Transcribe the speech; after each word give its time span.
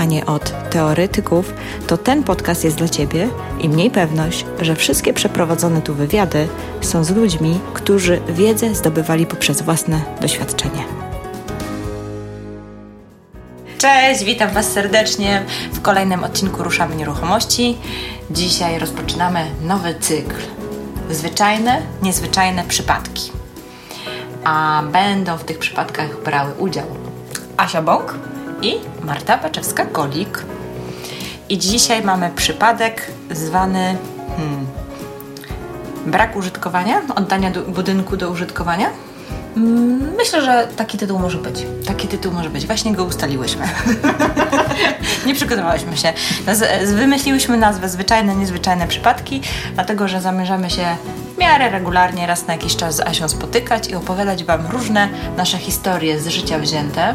a 0.00 0.04
nie 0.04 0.26
od 0.26 0.70
teoretyków, 0.70 1.54
to 1.86 1.96
ten 1.96 2.24
podcast 2.24 2.64
jest 2.64 2.76
dla 2.76 2.88
Ciebie 2.88 3.28
i 3.60 3.68
mniej 3.68 3.90
pewność, 3.90 4.44
że 4.60 4.76
wszystkie 4.76 5.12
przeprowadzone 5.12 5.82
tu 5.82 5.94
wywiady 5.94 6.48
są 6.80 7.04
z 7.04 7.10
ludźmi, 7.10 7.60
którzy 7.74 8.20
wiedzę 8.28 8.74
zdobywali 8.74 9.26
poprzez 9.26 9.62
własne 9.62 10.00
doświadczenie. 10.20 10.84
Cześć, 13.78 14.24
witam 14.24 14.50
Was 14.50 14.72
serdecznie 14.72 15.44
w 15.72 15.80
kolejnym 15.80 16.24
odcinku 16.24 16.62
Ruszamy 16.62 16.96
Nieruchomości. 16.96 17.78
Dzisiaj 18.30 18.78
rozpoczynamy 18.78 19.46
nowy 19.62 19.94
cykl. 19.94 20.36
Zwyczajne, 21.10 21.82
niezwyczajne 22.02 22.64
przypadki. 22.64 23.32
A 24.44 24.82
będą 24.92 25.36
w 25.36 25.44
tych 25.44 25.58
przypadkach 25.58 26.22
brały 26.22 26.54
udział 26.54 26.86
Asia 27.56 27.82
Bąk 27.82 28.29
i 28.62 28.74
Marta 29.04 29.38
Baczewska-Kolik. 29.38 30.38
I 31.48 31.58
dzisiaj 31.58 32.02
mamy 32.02 32.30
przypadek 32.36 33.06
zwany 33.30 33.96
hmm, 34.36 34.66
brak 36.06 36.36
użytkowania, 36.36 37.02
oddania 37.16 37.50
do, 37.50 37.62
budynku 37.62 38.16
do 38.16 38.30
użytkowania. 38.30 38.86
Mm, 39.56 40.14
Myślę, 40.16 40.42
że 40.42 40.68
taki 40.76 40.98
tytuł 40.98 41.18
może 41.18 41.38
być. 41.38 41.66
Taki 41.86 42.08
tytuł 42.08 42.32
może 42.32 42.50
być. 42.50 42.66
Właśnie 42.66 42.92
go 42.94 43.04
ustaliłyśmy. 43.04 43.68
nie 45.26 45.34
przygotowałyśmy 45.34 45.96
się. 45.96 46.12
Naz- 46.46 46.94
Wymyśliłyśmy 46.94 47.56
nazwę 47.56 47.88
Zwyczajne, 47.88 48.36
Niezwyczajne 48.36 48.86
Przypadki, 48.88 49.40
dlatego 49.74 50.08
że 50.08 50.20
zamierzamy 50.20 50.70
się 50.70 50.84
w 51.34 51.38
miarę 51.38 51.70
regularnie 51.70 52.26
raz 52.26 52.46
na 52.46 52.52
jakiś 52.54 52.76
czas 52.76 52.96
z 52.96 53.00
Asią 53.00 53.28
spotykać 53.28 53.88
i 53.88 53.94
opowiadać 53.94 54.44
Wam 54.44 54.66
różne 54.66 55.08
nasze 55.36 55.58
historie 55.58 56.20
z 56.20 56.26
życia 56.28 56.58
wzięte. 56.58 57.14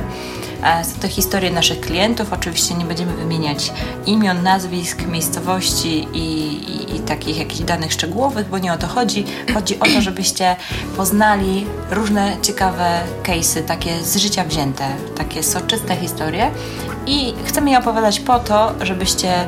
E, 0.63 0.83
Są 0.83 0.99
to 1.01 1.07
historie 1.07 1.51
naszych 1.51 1.79
klientów. 1.81 2.33
Oczywiście 2.33 2.75
nie 2.75 2.85
będziemy 2.85 3.13
wymieniać 3.13 3.73
imion, 4.05 4.43
nazwisk, 4.43 5.07
miejscowości 5.07 6.07
i, 6.13 6.17
i, 6.17 6.95
i 6.95 6.99
takich 6.99 7.37
jakichś 7.37 7.61
danych 7.61 7.93
szczegółowych, 7.93 8.49
bo 8.49 8.57
nie 8.57 8.73
o 8.73 8.77
to 8.77 8.87
chodzi. 8.87 9.25
Chodzi 9.53 9.79
o 9.79 9.85
to, 9.85 10.01
żebyście 10.01 10.55
poznali 10.97 11.65
różne 11.91 12.37
ciekawe 12.41 13.01
case'y, 13.23 13.63
takie 13.63 14.03
z 14.03 14.15
życia 14.15 14.43
wzięte, 14.43 14.87
takie 15.17 15.43
soczyste 15.43 15.95
historie. 15.95 16.51
I 17.07 17.33
chcemy 17.45 17.71
je 17.71 17.79
opowiadać 17.79 18.19
po 18.19 18.39
to, 18.39 18.71
żebyście 18.81 19.47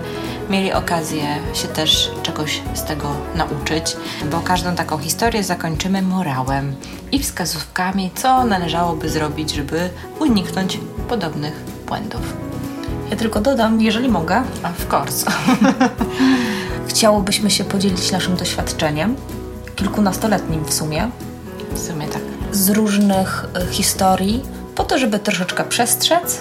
mieli 0.50 0.74
okazję 0.74 1.24
się 1.54 1.68
też 1.68 2.12
czegoś 2.24 2.62
z 2.74 2.84
tego 2.84 3.08
nauczyć, 3.36 3.98
bo 4.32 4.40
każdą 4.40 4.76
taką 4.76 4.98
historię 4.98 5.44
zakończymy 5.44 6.02
morałem 6.02 6.76
i 7.12 7.20
wskazówkami, 7.20 8.12
co 8.16 8.44
należałoby 8.46 9.10
zrobić, 9.10 9.52
żeby 9.52 9.90
uniknąć 10.20 10.80
podobnych 11.10 11.64
błędów. 11.88 12.34
Ja 13.12 13.18
tylko 13.18 13.42
dodam, 13.42 13.82
jeżeli 13.82 14.10
mogę, 14.10 14.44
Of 14.64 14.94
course. 14.94 15.32
chciałobyśmy 16.88 17.52
się 17.52 17.64
podzielić 17.64 18.12
naszym 18.12 18.36
doświadczeniem, 18.36 19.16
kilkunastoletnim 19.76 20.66
w 20.66 20.74
sumie, 20.74 21.10
W 21.74 21.80
sumie 21.80 22.08
tak. 22.08 22.22
z 22.52 22.70
różnych 22.70 23.46
e, 23.56 23.74
historii, 23.74 24.44
po 24.76 24.84
to, 24.84 24.98
żeby 24.98 25.20
troszeczkę 25.20 25.64
przestrzec, 25.64 26.40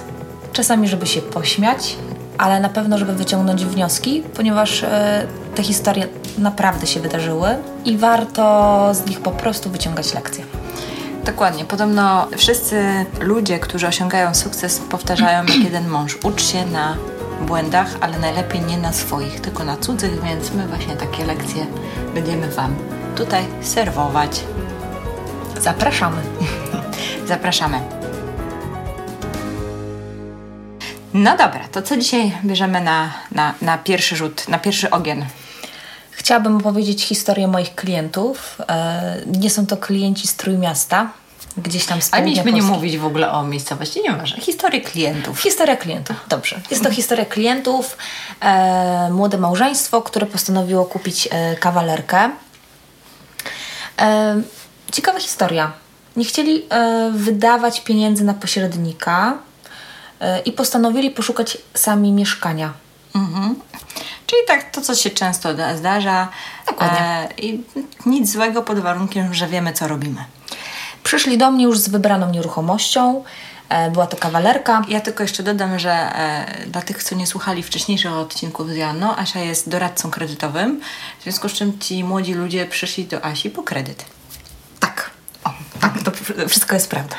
czasami, 0.53 0.89
żeby 0.89 1.07
się 1.07 1.23
pośmiać, 1.23 1.97
ale 2.39 2.61
na 2.61 2.69
pewno, 2.69 2.99
żeby 2.99 3.13
wyciągnąć 3.15 3.65
wnioski, 3.65 4.23
ponieważ 4.35 4.83
e, 4.83 5.27
te 5.55 5.63
historie 5.63 6.09
naprawdę 6.39 6.87
się 6.87 7.01
wydarzyły 7.01 7.49
i 7.85 7.97
warto 7.97 8.95
z 8.95 9.07
nich 9.07 9.21
po 9.21 9.31
prostu 9.31 9.71
wyciągać 9.71 10.15
lekcje. 10.15 10.45
Dokładnie. 11.27 11.65
Podobno 11.65 12.29
wszyscy 12.37 13.07
ludzie, 13.21 13.59
którzy 13.59 13.87
osiągają 13.87 14.35
sukces, 14.35 14.79
powtarzają 14.79 15.45
jak 15.45 15.57
jeden 15.57 15.89
mąż. 15.89 16.19
Ucz 16.25 16.43
się 16.43 16.67
na 16.67 16.97
błędach, 17.41 17.89
ale 18.01 18.19
najlepiej 18.19 18.61
nie 18.61 18.79
na 18.79 18.93
swoich, 18.93 19.41
tylko 19.41 19.65
na 19.65 19.77
cudzych, 19.77 20.23
więc 20.23 20.53
my 20.53 20.67
właśnie 20.67 20.97
takie 20.97 21.25
lekcje 21.25 21.67
będziemy 22.15 22.51
Wam 22.51 22.75
tutaj 23.17 23.45
serwować. 23.63 24.41
Zapraszamy. 25.61 26.23
Zapraszamy. 27.29 27.81
No 31.15 31.31
dobra, 31.31 31.61
to 31.73 31.83
co 31.83 31.97
dzisiaj 31.97 32.33
bierzemy 32.45 32.81
na, 32.81 33.13
na, 33.33 33.55
na 33.63 33.79
pierwszy 33.79 34.17
rzut, 34.17 34.49
na 34.49 34.59
pierwszy 34.59 34.91
ogień? 34.91 35.25
Chciałabym 36.27 36.57
opowiedzieć 36.57 37.05
historię 37.05 37.49
moich 37.49 37.75
klientów. 37.75 38.59
E, 38.69 39.17
Nie 39.27 39.51
są 39.51 39.67
to 39.67 39.77
klienci 39.77 40.29
z 40.29 40.37
Trójmiasta, 40.37 41.11
gdzieś 41.57 41.87
tam 41.87 42.03
z 42.03 42.15
Ale 42.15 42.25
mieliśmy 42.25 42.53
nie 42.53 42.63
mówić 42.63 42.99
w 42.99 43.05
ogóle 43.05 43.33
o 43.33 43.43
miejscowości, 43.45 44.03
nie 44.03 44.13
ważne. 44.13 44.41
Historię 44.41 44.81
klientów. 44.81 45.41
Historia 45.41 45.77
klientów, 45.77 46.17
dobrze. 46.29 46.61
Jest 46.71 46.83
to 46.83 46.91
historia 46.91 47.25
klientów, 47.25 47.97
e, 48.41 49.11
młode 49.11 49.39
małżeństwo, 49.39 50.03
które 50.03 50.27
postanowiło 50.27 50.85
kupić 50.85 51.29
e, 51.31 51.57
kawalerkę. 51.57 52.31
E, 54.01 54.43
ciekawa 54.93 55.21
historia. 55.21 55.73
Nie 56.17 56.25
chcieli 56.25 56.63
e, 56.71 57.11
wydawać 57.15 57.81
pieniędzy 57.81 58.25
na 58.25 58.35
pośrednika 58.35 59.39
e, 60.21 60.41
i 60.41 60.53
postanowili 60.53 61.11
poszukać 61.11 61.59
sami 61.75 62.13
mieszkania. 62.13 62.73
Mhm. 63.15 63.55
Czyli 64.27 64.43
tak 64.47 64.71
to, 64.71 64.81
co 64.81 64.95
się 64.95 65.11
często 65.11 65.55
da- 65.55 65.77
zdarza. 65.77 66.29
Dokładnie. 66.67 67.01
E, 67.01 67.29
I 67.39 67.63
nic 68.07 68.33
złego 68.33 68.63
pod 68.63 68.79
warunkiem, 68.79 69.35
że 69.35 69.47
wiemy, 69.47 69.73
co 69.73 69.89
robimy. 69.89 70.25
Przyszli 71.03 71.39
do 71.39 71.51
mnie 71.51 71.65
już 71.65 71.79
z 71.79 71.89
wybraną 71.89 72.31
nieruchomością. 72.31 73.25
E, 73.69 73.91
była 73.91 74.07
to 74.07 74.17
kawalerka. 74.17 74.83
Ja 74.89 75.01
tylko 75.01 75.23
jeszcze 75.23 75.43
dodam, 75.43 75.79
że 75.79 75.93
e, 75.93 76.67
dla 76.67 76.83
tych, 76.83 77.03
co 77.03 77.15
nie 77.15 77.27
słuchali 77.27 77.63
wcześniejszych 77.63 78.13
odcinków 78.13 78.69
z 78.71 78.77
Joanną, 78.77 79.17
Asia 79.17 79.41
jest 79.41 79.69
doradcą 79.69 80.11
kredytowym, 80.11 80.81
w 81.21 81.23
związku 81.23 81.49
z 81.49 81.53
czym 81.53 81.79
ci 81.79 82.05
młodzi 82.05 82.35
ludzie 82.35 82.67
przyszli 82.67 83.05
do 83.05 83.25
Asi 83.25 83.51
po 83.51 83.63
kredyt. 83.63 84.05
Tak. 85.95 86.03
To 86.03 86.11
wszystko 86.49 86.75
jest 86.75 86.91
prawda. 86.91 87.17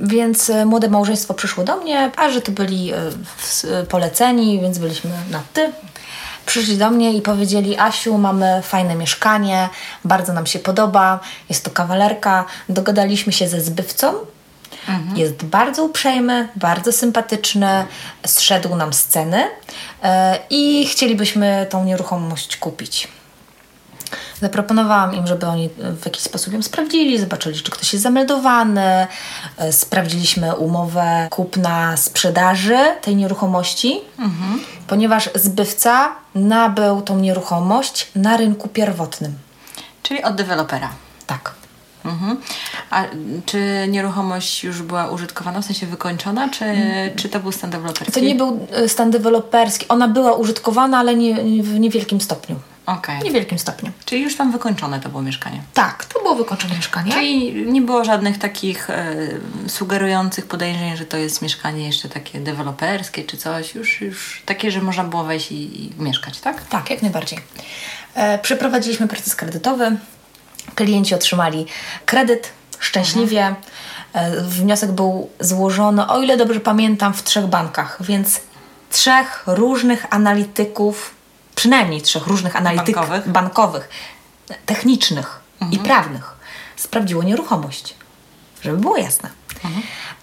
Więc 0.00 0.50
e, 0.50 0.66
młode 0.66 0.88
małżeństwo 0.88 1.34
przyszło 1.34 1.64
do 1.64 1.76
mnie, 1.76 2.10
a 2.16 2.30
że 2.30 2.40
to 2.40 2.52
byli 2.52 2.92
e, 2.92 2.96
e, 3.78 3.86
poleceni, 3.86 4.60
więc 4.60 4.78
byliśmy 4.78 5.10
na 5.30 5.42
ty. 5.52 5.72
Przyszli 6.46 6.76
do 6.76 6.90
mnie 6.90 7.12
i 7.12 7.22
powiedzieli: 7.22 7.78
Asiu, 7.78 8.18
mamy 8.18 8.62
fajne 8.62 8.94
mieszkanie, 8.94 9.68
bardzo 10.04 10.32
nam 10.32 10.46
się 10.46 10.58
podoba, 10.58 11.20
jest 11.48 11.64
to 11.64 11.70
kawalerka. 11.70 12.44
Dogadaliśmy 12.68 13.32
się 13.32 13.48
ze 13.48 13.60
zbywcą. 13.60 14.14
Jest 15.16 15.44
bardzo 15.44 15.84
uprzejmy, 15.84 16.48
bardzo 16.56 16.92
sympatyczny, 16.92 17.86
zszedł 18.26 18.76
nam 18.76 18.92
z 18.92 19.04
ceny 19.04 19.44
e, 20.02 20.38
i 20.50 20.86
chcielibyśmy 20.86 21.66
tą 21.70 21.84
nieruchomość 21.84 22.56
kupić. 22.56 23.08
Zaproponowałam 24.42 25.14
im, 25.14 25.26
żeby 25.26 25.46
oni 25.46 25.68
w 25.78 26.04
jakiś 26.04 26.22
sposób 26.22 26.52
ją 26.52 26.62
sprawdzili, 26.62 27.18
zobaczyli, 27.18 27.62
czy 27.62 27.70
ktoś 27.70 27.92
jest 27.92 28.02
zameldowany. 28.02 29.06
E, 29.58 29.72
Sprawdziliśmy 29.72 30.56
umowę 30.56 31.28
kupna 31.30 31.96
sprzedaży 31.96 32.78
tej 33.02 33.16
nieruchomości, 33.16 34.00
ponieważ 34.86 35.30
zbywca 35.34 36.12
nabył 36.34 37.00
tą 37.02 37.18
nieruchomość 37.18 38.08
na 38.14 38.36
rynku 38.36 38.68
pierwotnym. 38.68 39.34
Czyli 40.02 40.22
od 40.22 40.34
dewelopera. 40.34 40.88
Tak. 41.26 41.54
Mhm. 42.04 42.36
A 42.90 43.04
czy 43.46 43.86
nieruchomość 43.88 44.64
już 44.64 44.82
była 44.82 45.10
użytkowana, 45.10 45.60
w 45.60 45.64
sensie 45.64 45.86
wykończona, 45.86 46.48
czy, 46.48 46.64
czy 47.16 47.28
to 47.28 47.40
był 47.40 47.52
stan 47.52 47.70
deweloperski? 47.70 48.12
To 48.12 48.20
nie 48.20 48.34
był 48.34 48.66
e, 48.72 48.88
stan 48.88 49.10
deweloperski. 49.10 49.88
Ona 49.88 50.08
była 50.08 50.32
użytkowana, 50.32 50.98
ale 50.98 51.14
nie, 51.14 51.34
nie, 51.34 51.62
w 51.62 51.80
niewielkim 51.80 52.20
stopniu. 52.20 52.56
Okej. 52.86 53.20
W 53.20 53.24
niewielkim 53.24 53.58
stopniu. 53.58 53.92
Czyli 54.04 54.22
już 54.22 54.36
tam 54.36 54.52
wykończone 54.52 55.00
to 55.00 55.08
było 55.08 55.22
mieszkanie. 55.22 55.62
Tak, 55.74 56.04
to 56.04 56.18
było 56.20 56.34
wykończone 56.34 56.74
mieszkanie. 56.74 57.12
Czyli 57.12 57.66
nie 57.66 57.80
było 57.80 58.04
żadnych 58.04 58.38
takich 58.38 58.90
e, 58.90 59.16
sugerujących 59.66 60.46
podejrzeń, 60.46 60.96
że 60.96 61.04
to 61.04 61.16
jest 61.16 61.42
mieszkanie 61.42 61.86
jeszcze 61.86 62.08
takie 62.08 62.40
deweloperskie 62.40 63.24
czy 63.24 63.36
coś. 63.36 63.74
Już, 63.74 64.00
już 64.00 64.42
takie, 64.46 64.70
że 64.70 64.80
można 64.80 65.04
było 65.04 65.24
wejść 65.24 65.52
i, 65.52 65.84
i 65.84 65.92
mieszkać, 65.98 66.40
tak? 66.40 66.66
Tak, 66.68 66.90
jak 66.90 67.02
najbardziej. 67.02 67.38
E, 68.14 68.38
przeprowadziliśmy 68.38 69.08
proces 69.08 69.36
kredytowy. 69.36 69.96
Klienci 70.74 71.14
otrzymali 71.14 71.66
kredyt 72.06 72.52
szczęśliwie. 72.78 73.54
E, 74.12 74.40
wniosek 74.40 74.92
był 74.92 75.30
złożony, 75.40 76.08
o 76.08 76.22
ile 76.22 76.36
dobrze 76.36 76.60
pamiętam, 76.60 77.14
w 77.14 77.22
trzech 77.22 77.46
bankach, 77.46 77.98
więc 78.00 78.40
trzech 78.90 79.44
różnych 79.46 80.06
analityków, 80.10 81.14
przynajmniej 81.54 82.02
trzech 82.02 82.26
różnych 82.26 82.56
analityków 82.56 82.94
Bankowych? 83.08 83.28
bankowych 83.32 83.88
technicznych 84.66 85.40
i 85.70 85.78
prawnych 85.78 86.36
sprawdziło 86.76 87.22
nieruchomość, 87.22 87.94
żeby 88.62 88.76
było 88.76 88.96
jasne. 88.96 89.28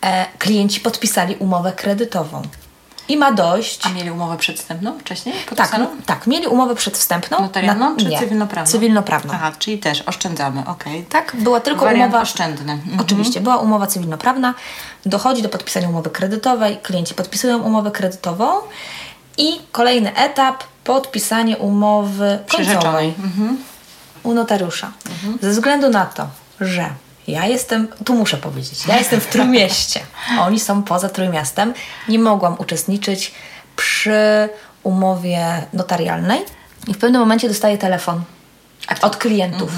E, 0.02 0.26
klienci 0.38 0.80
podpisali 0.80 1.36
umowę 1.36 1.74
kredytową 1.74 2.42
i 3.10 3.18
ma 3.18 3.32
dojść. 3.32 3.86
A 3.86 3.90
mieli 3.90 4.12
umowę 4.12 4.38
przedwstępną 4.38 5.00
wcześniej? 5.00 5.36
Tak, 5.36 5.46
podpisaną? 5.46 5.88
tak, 6.06 6.28
mieli 6.28 6.48
umowę 6.48 6.76
przedwstępną. 6.76 7.42
Notarialną 7.42 7.98
czy 7.98 8.06
nie, 8.06 8.20
cywilnoprawną? 8.20 8.72
Cywilnoprawną. 8.72 9.34
Aha, 9.34 9.52
czyli 9.60 9.78
też 9.78 10.02
oszczędzamy, 10.02 10.64
okej. 10.68 11.04
Tak, 11.04 11.36
była 11.40 11.60
tylko 11.60 11.86
Wariant 11.86 12.10
umowa. 12.14 12.22
oszczędny. 12.24 12.74
Mhm. 12.74 13.00
Oczywiście, 13.00 13.42
była 13.42 13.58
umowa 13.58 13.88
cywilnoprawna. 13.88 14.54
Dochodzi 15.06 15.42
do 15.42 15.50
podpisania 15.50 15.90
umowy 15.90 16.10
kredytowej, 16.10 16.78
klienci 16.84 17.14
podpisują 17.14 17.60
umowę 17.62 17.92
kredytową 17.92 18.48
i 19.40 19.62
kolejny 19.72 20.16
etap 20.16 20.64
podpisanie 20.84 21.58
umowy 21.58 22.40
końcowej. 22.52 23.14
Mhm. 23.24 23.58
u 24.24 24.34
notariusza. 24.34 24.92
Ze 25.42 25.50
względu 25.50 25.90
na 25.90 26.06
to, 26.06 26.28
że 26.62 26.90
ja 27.28 27.46
jestem, 27.46 27.88
tu 28.06 28.16
muszę 28.16 28.38
powiedzieć, 28.38 28.86
ja 28.88 28.98
jestem 28.98 29.22
w 29.22 29.28
Trójmieście, 29.28 30.00
oni 30.48 30.60
są 30.60 30.84
poza 30.84 31.10
Trójmiastem, 31.10 31.74
nie 32.08 32.20
mogłam 32.20 32.56
uczestniczyć 32.60 33.32
przy 33.76 34.50
umowie 34.84 35.64
notarialnej 35.74 36.40
i 36.88 36.94
w 36.94 36.98
pewnym 36.98 37.22
momencie 37.22 37.48
dostaję 37.48 37.78
telefon 37.78 38.22
od 39.02 39.18
klientów, 39.18 39.72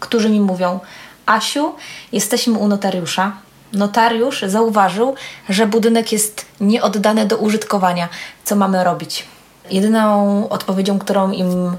którzy 0.00 0.30
mi 0.30 0.40
mówią: 0.40 0.80
Asiu, 1.26 1.74
jesteśmy 2.12 2.58
u 2.58 2.68
notariusza. 2.68 3.36
Notariusz 3.72 4.42
zauważył, 4.46 5.14
że 5.48 5.66
budynek 5.66 6.12
jest 6.12 6.46
nieoddany 6.60 7.26
do 7.26 7.36
użytkowania. 7.36 8.08
Co 8.44 8.56
mamy 8.56 8.84
robić? 8.84 9.24
Jedyną 9.70 10.48
odpowiedzią, 10.48 10.98
którą 10.98 11.30
im 11.30 11.76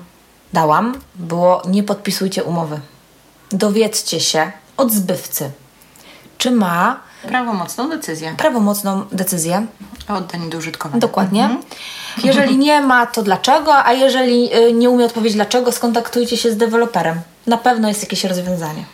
dałam, 0.53 0.95
było: 1.15 1.61
nie 1.67 1.83
podpisujcie 1.83 2.43
umowy. 2.43 2.79
Dowiedzcie 3.51 4.19
się 4.19 4.51
od 4.77 4.91
zbywcy, 4.91 5.51
czy 6.37 6.51
ma 6.51 7.07
Prawomocną 7.27 7.89
decyzję 7.89 8.35
prawomocną 8.37 9.05
decyzję 9.11 9.65
o 10.09 10.13
oddaniu 10.13 10.49
do 10.49 10.57
użytkowania. 10.57 10.99
Dokładnie. 10.99 11.49
Jeżeli 12.23 12.57
nie 12.57 12.81
ma, 12.81 13.05
to 13.05 13.23
dlaczego? 13.23 13.85
A 13.85 13.93
jeżeli 13.93 14.55
y, 14.55 14.73
nie 14.73 14.89
umie 14.89 15.05
odpowiedzieć 15.05 15.35
dlaczego, 15.35 15.71
skontaktujcie 15.71 16.37
się 16.37 16.51
z 16.51 16.57
deweloperem. 16.57 17.21
Na 17.47 17.57
pewno 17.57 17.87
jest 17.87 18.01
jakieś 18.01 18.23
rozwiązanie. 18.23 18.85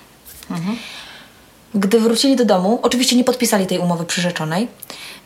Gdy 1.76 2.00
wrócili 2.00 2.36
do 2.36 2.46
domu, 2.46 2.80
oczywiście 2.82 3.16
nie 3.16 3.24
podpisali 3.24 3.68
tej 3.68 3.80
umowy 3.80 4.06
przyrzeczonej. 4.06 4.68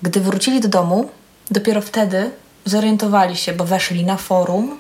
Gdy 0.02 0.20
wrócili 0.20 0.60
do 0.60 0.68
domu, 0.68 1.10
dopiero 1.52 1.82
wtedy 1.82 2.32
zorientowali 2.66 3.36
się, 3.36 3.54
bo 3.54 3.66
weszli 3.66 4.06
na 4.06 4.18
forum, 4.18 4.80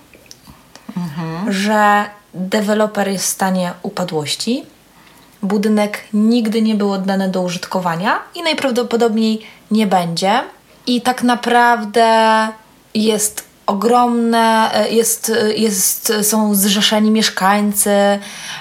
że 1.48 2.06
deweloper 2.34 3.08
jest 3.08 3.26
w 3.26 3.28
stanie 3.28 3.74
upadłości. 3.84 4.66
Budynek 5.44 6.04
nigdy 6.14 6.62
nie 6.62 6.76
był 6.76 6.92
oddany 6.92 7.30
do 7.30 7.42
użytkowania 7.42 8.20
i 8.36 8.44
najprawdopodobniej 8.44 9.42
nie 9.72 9.88
będzie. 9.88 10.44
I 10.88 11.02
tak 11.02 11.24
naprawdę 11.24 12.48
jest 12.94 13.47
ogromne, 13.68 14.72
e, 14.74 14.90
jest, 14.90 15.30
e, 15.30 15.54
jest, 15.54 16.14
są 16.22 16.56
zrzeszeni 16.56 17.12
mieszkańcy, 17.12 18.20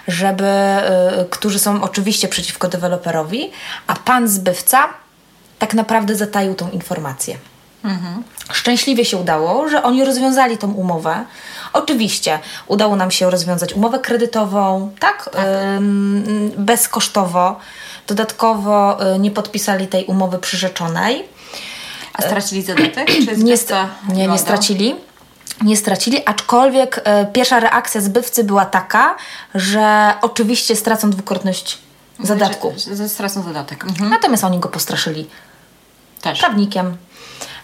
żeby, 0.09 0.45
e, 0.45 1.27
którzy 1.31 1.59
są 1.59 1.83
oczywiście 1.83 2.29
przeciwko 2.29 2.69
deweloperowi, 2.69 3.51
a 3.87 3.95
pan 3.95 4.29
zbywca 4.29 4.89
tak 5.59 5.75
naprawdę 5.75 6.17
zataił 6.17 6.55
tą 6.55 6.71
informację. 6.71 7.37
Szczęśliwie 8.53 9.05
się 9.05 9.17
udało, 9.17 9.69
że 9.69 9.83
oni 9.83 10.05
rozwiązali 10.05 10.59
tą 10.59 10.73
umowę. 10.73 11.25
Oczywiście 11.73 12.39
udało 12.67 12.97
nam 12.97 13.11
się 13.11 13.31
rozwiązać 13.31 13.75
umowę 13.75 13.99
kredytową, 13.99 14.93
tak, 14.99 15.31
Ym, 15.77 16.53
bezkosztowo. 16.59 17.57
Dodatkowo 18.07 18.99
nie 19.19 19.31
podpisali 19.31 19.87
tej 19.87 20.05
umowy 20.05 20.39
przyrzeczonej. 20.39 21.36
A 22.17 22.23
stracili 22.23 22.63
zadatek? 22.63 23.07
Czy 23.07 23.37
Nie, 23.37 23.57
st- 23.57 23.75
nie, 24.13 24.27
nie 24.27 24.39
stracili. 24.39 24.95
Nie 25.63 25.77
stracili, 25.77 26.23
aczkolwiek 26.27 27.01
e, 27.05 27.27
pierwsza 27.27 27.61
reakcja 27.61 28.01
zbywcy 28.01 28.45
była 28.45 28.65
taka, 28.65 29.17
że 29.55 30.15
oczywiście 30.23 30.77
stracą 30.77 31.11
dwukrotność 31.11 31.79
zadatku. 32.21 32.73
Że, 32.89 32.97
że 32.97 33.09
stracą 33.09 33.43
zadatek. 33.43 33.85
Mhm. 33.85 34.11
Natomiast 34.11 34.45
oni 34.45 34.59
go 34.59 34.69
postraszyli 34.69 35.27
Też. 36.23 36.39
prawnikiem. 36.41 36.97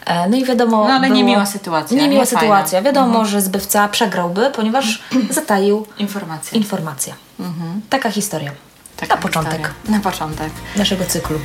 E, 0.06 0.28
No 0.28 0.36
i 0.36 0.44
wiadomo. 0.44 0.84
No, 0.88 0.94
ale 0.94 1.00
było, 1.06 1.14
niemiła 1.16 1.46
sytuacja, 1.46 1.96
Niemiła 1.96 2.20
nie 2.20 2.26
fajna. 2.26 2.40
sytuacja. 2.40 2.82
Wiadomo, 2.82 3.24
że 3.24 3.40
zbywca 3.42 3.88
przegrałby, 3.88 4.50
ponieważ 4.54 5.02
zataił 5.30 5.86
Informacje. 5.98 6.58
informację. 6.58 7.14
Taka 7.90 8.10
historia. 8.10 8.52
Taka 8.96 9.14
Na 9.16 9.20
początek 9.22 9.52
historia. 9.52 9.74
Na 9.98 10.00
początek. 10.00 10.50
naszego 10.76 11.04
cyklu. 11.04 11.38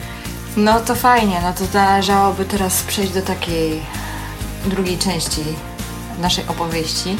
No 0.57 0.79
to 0.79 0.95
fajnie, 0.95 1.41
no 1.41 1.53
to 1.53 1.77
należałoby 1.77 2.45
teraz 2.45 2.83
przejść 2.83 3.13
do 3.13 3.21
takiej 3.21 3.81
drugiej 4.65 4.97
części 4.97 5.41
naszej 6.21 6.47
opowieści. 6.47 7.17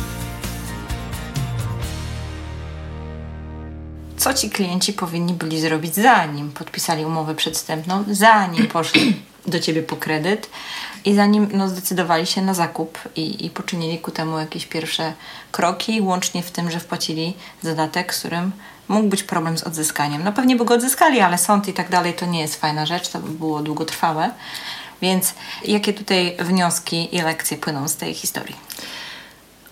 Co 4.17 4.33
ci 4.33 4.49
klienci 4.49 4.93
powinni 4.93 5.33
byli 5.33 5.61
zrobić 5.61 5.95
zanim 5.95 6.51
podpisali 6.51 7.05
umowę 7.05 7.35
przedwstępną, 7.35 8.03
zanim 8.11 8.67
poszli 8.73 9.21
do 9.45 9.59
ciebie 9.59 9.83
po 9.83 9.95
kredyt 9.95 10.49
i 11.05 11.15
zanim 11.15 11.49
no, 11.53 11.69
zdecydowali 11.69 12.25
się 12.25 12.41
na 12.41 12.53
zakup 12.53 12.99
i, 13.15 13.45
i 13.45 13.49
poczynili 13.49 13.99
ku 13.99 14.11
temu 14.11 14.39
jakieś 14.39 14.65
pierwsze 14.65 15.13
kroki, 15.51 16.01
łącznie 16.01 16.43
w 16.43 16.51
tym, 16.51 16.71
że 16.71 16.79
wpłacili 16.79 17.33
zadatek, 17.61 18.15
z 18.15 18.19
którym 18.19 18.51
mógł 18.87 19.07
być 19.07 19.23
problem 19.23 19.57
z 19.57 19.63
odzyskaniem. 19.63 20.23
No 20.23 20.33
pewnie 20.33 20.55
by 20.55 20.65
go 20.65 20.73
odzyskali, 20.73 21.19
ale 21.19 21.37
sąd 21.37 21.67
i 21.67 21.73
tak 21.73 21.89
dalej 21.89 22.13
to 22.13 22.25
nie 22.25 22.41
jest 22.41 22.55
fajna 22.61 22.85
rzecz, 22.85 23.09
to 23.09 23.19
by 23.19 23.29
było 23.29 23.59
długotrwałe. 23.59 24.29
Więc 25.01 25.33
jakie 25.65 25.93
tutaj 25.93 26.37
wnioski 26.39 27.15
i 27.15 27.21
lekcje 27.21 27.57
płyną 27.57 27.87
z 27.87 27.95
tej 27.95 28.13
historii? 28.13 28.55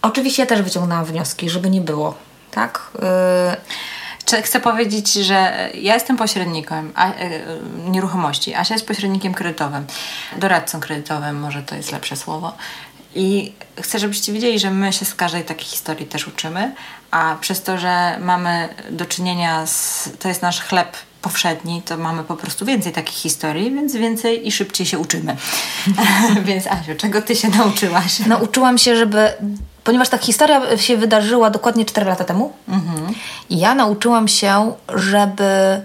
Oczywiście 0.02 0.44
ja 0.44 0.48
też 0.48 0.62
wyciągnęłam 0.62 1.06
wnioski, 1.06 1.50
żeby 1.50 1.70
nie 1.70 1.82
było. 1.82 2.16
Tak? 2.52 2.92
Czy 4.26 4.42
chcę 4.42 4.60
powiedzieć, 4.60 5.14
że 5.14 5.70
ja 5.74 5.94
jestem 5.94 6.18
pośrednikiem 6.18 6.92
a, 6.96 7.14
e, 7.14 7.14
nieruchomości, 7.90 8.56
Asia 8.56 8.74
jest 8.74 8.88
pośrednikiem 8.88 9.34
kredytowym, 9.34 9.86
doradcą 10.38 10.80
kredytowym, 10.80 11.40
może 11.40 11.64
to 11.64 11.76
jest 11.76 11.92
lepsze 11.92 12.16
słowo. 12.16 12.54
I 13.16 13.54
chcę, 13.82 14.00
żebyście 14.00 14.34
wiedzieli, 14.34 14.60
że 14.60 14.72
my 14.72 14.94
się 14.94 15.06
z 15.06 15.16
każdej 15.16 15.44
takiej 15.44 15.66
historii 15.66 16.06
też 16.06 16.28
uczymy, 16.28 16.76
a 17.12 17.36
przez 17.42 17.64
to, 17.64 17.78
że 17.78 18.20
mamy 18.20 18.70
do 18.90 19.06
czynienia 19.06 19.66
z. 19.66 20.10
to 20.19 20.28
jest 20.28 20.42
nasz 20.42 20.62
chleb 20.62 20.98
powszedni, 21.22 21.81
to 21.81 21.98
mamy 21.98 22.24
po 22.24 22.36
prostu 22.36 22.66
więcej 22.66 22.94
takich 22.94 23.16
historii, 23.16 23.72
więc 23.72 23.95
więcej 23.95 24.48
i 24.48 24.52
szybciej 24.52 24.88
się 24.88 25.00
uczymy. 25.00 25.36
więc 26.45 26.68
Asiu, 26.68 26.95
czego 26.98 27.22
ty 27.22 27.36
się 27.36 27.50
nauczyłaś? 27.50 28.19
Nauczyłam 28.19 28.78
się, 28.78 28.95
żeby. 28.95 29.34
Ponieważ 29.84 30.10
ta 30.10 30.18
historia 30.18 30.78
się 30.78 30.98
wydarzyła 30.98 31.50
dokładnie 31.50 31.86
4 31.86 32.06
lata 32.06 32.24
temu, 32.24 32.54
i 33.50 33.60
ja 33.60 33.76
nauczyłam 33.76 34.28
się, 34.28 34.74
żeby 34.95 35.81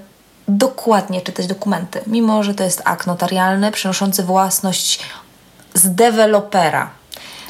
dokładnie 0.49 1.21
czytać 1.21 1.47
dokumenty, 1.47 2.01
mimo 2.07 2.43
że 2.43 2.55
to 2.55 2.65
jest 2.65 2.83
akt 2.85 3.07
notarialny 3.07 3.73
przynoszący 3.73 4.23
własność 4.23 5.01
z 5.75 5.95
dewelopera 5.95 7.00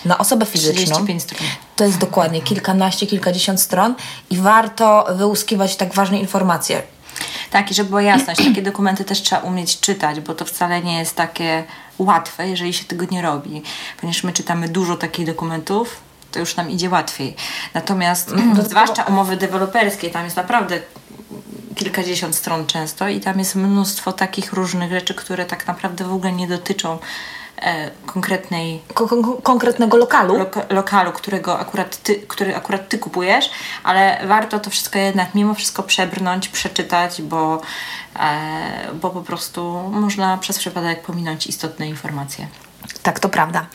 na 0.04 0.18
osobę 0.18 0.46
fizyczną. 0.46 0.82
35 0.82 1.22
stron. 1.22 1.40
To 1.76 1.84
jest 1.84 1.98
dokładnie 1.98 2.42
kilkanaście, 2.42 3.06
kilkadziesiąt 3.06 3.60
stron 3.60 3.94
i 4.30 4.36
warto 4.36 5.06
wyłuskiwać 5.14 5.76
tak 5.76 5.94
ważne 5.94 6.18
informacje. 6.18 6.82
Tak, 7.50 7.70
i 7.70 7.74
żeby 7.74 7.88
była 7.88 8.02
jasność, 8.02 8.44
takie 8.48 8.62
dokumenty 8.62 9.04
też 9.04 9.22
trzeba 9.22 9.42
umieć 9.42 9.80
czytać, 9.80 10.20
bo 10.20 10.34
to 10.34 10.44
wcale 10.44 10.82
nie 10.82 10.98
jest 10.98 11.16
takie 11.16 11.64
łatwe, 11.98 12.48
jeżeli 12.48 12.72
się 12.72 12.84
tego 12.84 13.06
nie 13.10 13.22
robi. 13.22 13.62
Ponieważ 14.00 14.24
my 14.24 14.32
czytamy 14.32 14.68
dużo 14.68 14.96
takich 14.96 15.26
dokumentów, 15.26 15.96
to 16.32 16.38
już 16.38 16.56
nam 16.56 16.70
idzie 16.70 16.90
łatwiej. 16.90 17.36
Natomiast 17.74 18.34
zwłaszcza 18.70 19.02
umowy 19.02 19.36
deweloperskie, 19.36 20.10
tam 20.10 20.24
jest 20.24 20.36
naprawdę 20.36 20.80
kilkadziesiąt 21.74 22.36
stron 22.36 22.66
często 22.66 23.08
i 23.08 23.20
tam 23.20 23.38
jest 23.38 23.54
mnóstwo 23.54 24.12
takich 24.12 24.52
różnych 24.52 24.90
rzeczy, 24.90 25.14
które 25.14 25.44
tak 25.44 25.66
naprawdę 25.66 26.04
w 26.04 26.12
ogóle 26.12 26.32
nie 26.32 26.48
dotyczą 26.48 26.98
konkretnej 28.06 28.82
Ko- 28.94 29.08
kon- 29.08 29.42
konkretnego 29.42 29.96
lokalu. 29.96 30.34
loka- 30.38 30.64
lokalu, 30.70 31.12
którego 31.12 31.58
akurat 31.58 32.02
ty, 32.02 32.14
który 32.14 32.56
akurat 32.56 32.88
ty 32.88 32.98
kupujesz, 32.98 33.50
ale 33.84 34.20
warto 34.26 34.60
to 34.60 34.70
wszystko 34.70 34.98
jednak 34.98 35.34
mimo 35.34 35.54
wszystko 35.54 35.82
przebrnąć, 35.82 36.48
przeczytać, 36.48 37.22
bo, 37.22 37.60
e, 38.20 38.94
bo 38.94 39.10
po 39.10 39.22
prostu 39.22 39.82
można 39.90 40.38
przez 40.38 40.58
przypadek 40.58 41.02
pominąć 41.02 41.46
istotne 41.46 41.88
informacje. 41.88 42.46
Tak, 43.02 43.20
to 43.20 43.28
prawda. 43.28 43.66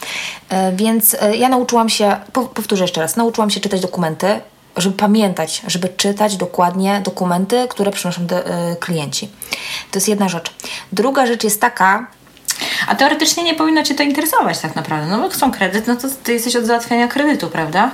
E, 0.49 0.71
więc 0.71 1.13
e, 1.21 1.35
ja 1.35 1.49
nauczyłam 1.49 1.89
się, 1.89 2.17
po, 2.33 2.41
powtórzę 2.41 2.83
jeszcze 2.83 3.01
raz, 3.01 3.15
nauczyłam 3.15 3.49
się 3.49 3.59
czytać 3.59 3.81
dokumenty, 3.81 4.41
żeby 4.77 4.97
pamiętać, 4.97 5.61
żeby 5.67 5.89
czytać 5.89 6.37
dokładnie 6.37 7.01
dokumenty, 7.01 7.67
które 7.69 7.91
przynoszą 7.91 8.25
de, 8.25 8.45
e, 8.45 8.75
klienci. 8.75 9.29
To 9.91 9.97
jest 9.97 10.07
jedna 10.07 10.29
rzecz. 10.29 10.53
Druga 10.91 11.25
rzecz 11.25 11.43
jest 11.43 11.61
taka, 11.61 12.07
A 12.87 12.95
teoretycznie 12.95 13.43
nie 13.43 13.53
powinno 13.53 13.83
Cię 13.83 13.95
to 13.95 14.03
interesować 14.03 14.59
tak 14.59 14.75
naprawdę, 14.75 15.07
no 15.07 15.19
bo 15.19 15.29
chcą 15.29 15.51
kredyt, 15.51 15.87
no 15.87 15.95
to 15.95 16.07
Ty 16.23 16.33
jesteś 16.33 16.55
od 16.55 16.65
załatwiania 16.65 17.07
kredytu, 17.07 17.49
prawda? 17.49 17.91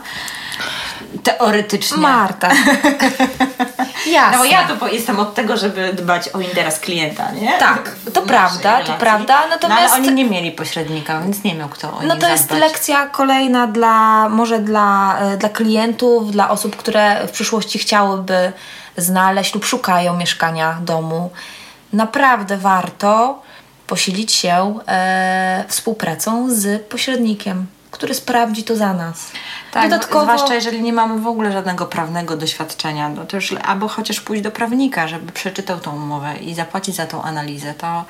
Teoretycznie. 1.24 1.98
Marta. 1.98 2.50
Jasne. 4.08 4.32
No 4.32 4.38
bo 4.38 4.46
ja 4.46 4.68
tu 4.68 4.88
jestem 4.88 5.20
od 5.20 5.34
tego, 5.36 5.58
żeby 5.58 5.94
dbać 5.94 6.30
o 6.30 6.40
interes 6.42 6.80
klienta, 6.80 7.32
nie? 7.32 7.54
Tak, 7.60 7.96
to 8.14 8.22
prawda, 8.22 8.72
naszej 8.72 8.86
to 8.86 8.92
relacji. 8.92 8.94
prawda, 9.00 9.42
No, 9.42 9.48
natomiast- 9.50 9.94
ale 9.94 10.04
oni 10.04 10.14
nie 10.14 10.26
mieli 10.26 10.52
pośrednika, 10.52 11.20
więc 11.22 11.44
nie 11.44 11.56
miał 11.56 11.70
kto 11.70 11.88
o 11.98 12.02
No 12.04 12.16
to 12.16 12.28
jest 12.30 12.44
zadbać. 12.50 12.60
lekcja 12.60 13.08
kolejna 13.08 13.68
dla, 13.68 14.30
może 14.30 14.60
dla, 14.60 15.18
e, 15.20 15.38
dla 15.38 15.50
klientów, 15.50 16.32
dla 16.32 16.50
osób, 16.50 16.76
które 16.76 17.28
w 17.28 17.32
przyszłości 17.32 17.80
chciałyby 17.80 18.52
znaleźć 18.98 19.54
lub 19.56 19.66
szukają 19.66 20.18
mieszkania, 20.18 20.78
domu. 20.82 21.30
Naprawdę 21.94 22.58
warto 22.58 23.42
posilić 23.92 24.32
się 24.32 24.80
e, 24.88 25.66
współpracą 25.68 26.50
z 26.50 26.82
pośrednikiem, 26.82 27.66
który 27.92 28.14
sprawdzi 28.14 28.64
to 28.64 28.76
za 28.76 28.94
nas. 28.94 29.32
Tak, 29.72 29.84
Dodatkowo, 29.84 30.24
zwłaszcza 30.24 30.56
jeżeli 30.56 30.82
nie 30.82 30.94
mamy 30.94 31.22
w 31.22 31.28
ogóle 31.28 31.52
żadnego 31.52 31.86
prawnego 31.86 32.38
doświadczenia, 32.38 33.10
no 33.10 33.26
to 33.26 33.38
już 33.38 33.54
albo 33.64 33.88
chociaż 33.88 34.22
pójść 34.22 34.44
do 34.44 34.52
prawnika, 34.52 35.08
żeby 35.08 35.32
przeczytał 35.32 35.80
tą 35.80 35.96
umowę 35.96 36.36
i 36.42 36.54
zapłacić 36.54 36.96
za 36.96 37.06
tą 37.06 37.22
analizę. 37.24 37.74
To, 37.74 38.06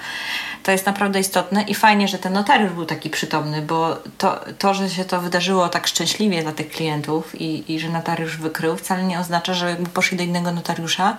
to 0.64 0.72
jest 0.72 0.86
naprawdę 0.86 1.20
istotne 1.20 1.62
i 1.62 1.76
fajnie, 1.76 2.08
że 2.08 2.18
ten 2.18 2.34
notariusz 2.34 2.72
był 2.72 2.86
taki 2.86 3.10
przytomny, 3.10 3.62
bo 3.62 3.98
to, 4.18 4.40
to 4.60 4.74
że 4.74 4.90
się 4.90 5.06
to 5.06 5.22
wydarzyło 5.22 5.70
tak 5.70 5.88
szczęśliwie 5.88 6.42
dla 6.42 6.52
tych 6.52 6.70
klientów 6.70 7.42
i, 7.42 7.74
i 7.74 7.80
że 7.80 7.90
notariusz 7.90 8.38
wykrył, 8.38 8.76
wcale 8.76 9.04
nie 9.04 9.20
oznacza, 9.20 9.54
że 9.54 9.70
jakby 9.70 9.90
poszli 9.90 10.18
do 10.18 10.24
innego 10.24 10.52
notariusza, 10.52 11.18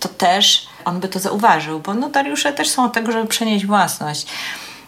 to 0.00 0.08
też 0.08 0.68
on 0.84 1.00
by 1.00 1.08
to 1.08 1.18
zauważył, 1.18 1.80
bo 1.80 1.94
notariusze 1.94 2.52
też 2.52 2.68
są 2.70 2.84
od 2.84 2.92
tego, 2.92 3.12
żeby 3.12 3.26
przenieść 3.28 3.66
własność. 3.66 4.26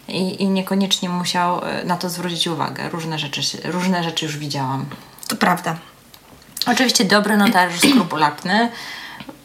I, 0.07 0.43
I 0.43 0.47
niekoniecznie 0.49 1.09
musiał 1.09 1.65
e, 1.65 1.83
na 1.83 1.97
to 1.97 2.09
zwrócić 2.09 2.47
uwagę. 2.47 2.89
Różne 2.89 3.19
rzeczy, 3.19 3.41
różne 3.63 4.03
rzeczy 4.03 4.25
już 4.25 4.37
widziałam. 4.37 4.85
to 5.27 5.35
prawda. 5.35 5.75
Oczywiście 6.67 7.05
dobry 7.05 7.37
notariusz 7.37 7.79
skrupulatny 7.91 8.71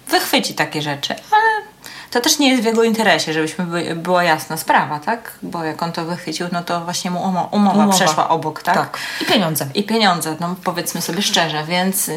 wychwyci 0.08 0.54
takie 0.54 0.82
rzeczy, 0.82 1.14
ale 1.14 1.66
to 2.10 2.20
też 2.20 2.38
nie 2.38 2.48
jest 2.50 2.62
w 2.62 2.66
jego 2.66 2.84
interesie, 2.84 3.32
żebyśmy 3.32 3.64
by, 3.64 3.94
była 3.94 4.24
jasna 4.24 4.56
sprawa, 4.56 5.00
tak? 5.00 5.32
Bo 5.42 5.64
jak 5.64 5.82
on 5.82 5.92
to 5.92 6.04
wychwycił, 6.04 6.46
no 6.52 6.62
to 6.64 6.80
właśnie 6.80 7.10
mu 7.10 7.20
umo- 7.20 7.48
umowa, 7.50 7.76
Umowa. 7.78 7.92
przeszła 7.94 8.28
obok, 8.28 8.62
tak? 8.62 8.74
Tak. 8.74 8.98
I 9.20 9.24
pieniądze. 9.24 9.66
I 9.74 9.82
pieniądze, 9.82 10.36
no 10.40 10.56
powiedzmy 10.64 11.02
sobie 11.02 11.22
szczerze, 11.22 11.64
więc 11.64 12.10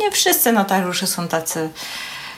nie 0.00 0.10
wszyscy 0.10 0.52
notariusze 0.52 1.06
są 1.06 1.28
tacy 1.28 1.70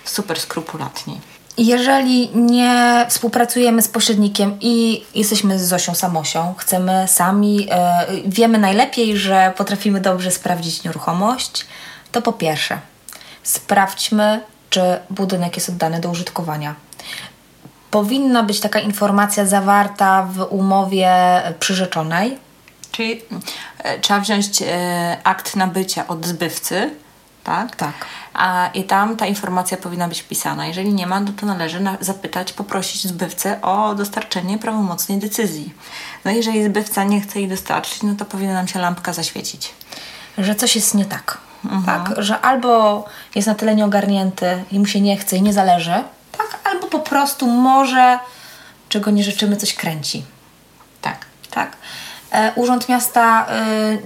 super 0.05 0.41
skrupulatni. 0.41 1.21
Jeżeli 1.59 2.31
nie 2.37 3.07
współpracujemy 3.09 3.83
z 3.83 3.89
pośrednikiem 3.89 4.57
i 4.61 5.05
jesteśmy 5.15 5.59
z 5.59 5.63
Zosią 5.63 5.95
Samosią, 5.95 6.55
chcemy 6.59 7.05
sami, 7.09 7.69
e, 7.71 8.07
wiemy 8.27 8.59
najlepiej, 8.59 9.17
że 9.17 9.53
potrafimy 9.57 10.01
dobrze 10.01 10.31
sprawdzić 10.31 10.85
nieruchomość, 10.85 11.67
to 12.13 12.23
po 12.23 12.33
pierwsze 12.33 12.79
sprawdźmy, 13.43 14.41
czy 14.71 14.81
budynek 15.11 15.57
jest 15.57 15.69
oddany 15.69 16.01
do 16.01 16.11
użytkowania. 16.11 16.75
Powinna 17.91 18.43
być 18.43 18.61
taka 18.61 18.81
informacja 18.81 19.47
zawarta 19.47 20.23
w 20.23 20.47
umowie 20.51 21.13
przyrzeczonej. 21.61 22.39
Czyli 22.93 23.23
e, 23.79 23.99
trzeba 23.99 24.21
wziąć 24.21 24.63
e, 24.63 25.19
akt 25.25 25.57
nabycia 25.57 26.07
od 26.07 26.27
zbywcy, 26.27 26.91
tak? 27.45 27.77
Tak. 27.77 27.93
A, 28.35 28.71
I 28.75 28.85
tam 28.85 29.17
ta 29.17 29.27
informacja 29.27 29.77
powinna 29.77 30.09
być 30.09 30.23
wpisana. 30.23 30.67
Jeżeli 30.67 30.95
nie 30.95 31.07
ma, 31.07 31.21
no 31.21 31.33
to 31.41 31.47
należy 31.47 31.81
na, 31.81 31.97
zapytać, 32.01 32.53
poprosić 32.53 33.07
zbywcę 33.07 33.63
o 33.63 33.95
dostarczenie 33.95 34.59
prawomocnej 34.59 35.19
decyzji. 35.19 35.75
No 36.25 36.31
jeżeli 36.31 36.65
zbywca 36.65 37.05
nie 37.05 37.21
chce 37.21 37.41
jej 37.41 37.49
dostarczyć, 37.49 38.03
no 38.03 38.15
to 38.15 38.25
powinna 38.25 38.53
nam 38.53 38.69
się 38.69 38.79
lampka 38.79 39.13
zaświecić. 39.13 39.75
że 40.39 40.55
coś 40.55 40.77
jest 40.77 40.95
nie 40.95 41.05
tak. 41.05 41.39
tak. 41.87 42.15
Że 42.19 42.41
albo 42.41 43.05
jest 43.35 43.49
na 43.49 43.55
tyle 43.55 43.75
nieogarnięty 43.75 44.65
i 44.73 44.79
mu 44.79 44.87
się 44.87 45.01
nie 45.01 45.17
chce 45.17 45.37
i 45.37 45.43
nie 45.43 45.53
zależy, 45.53 46.05
tak, 46.39 46.61
albo 46.65 46.87
po 46.87 46.99
prostu 46.99 47.47
może, 47.47 48.19
czego 48.89 49.11
nie 49.11 49.25
życzymy, 49.25 49.57
coś 49.57 49.75
kręci. 49.75 50.25
Tak. 51.01 51.27
Tak. 51.51 51.77
E, 52.35 52.53
Urząd 52.55 52.89
Miasta 52.89 53.47
e, 53.49 53.99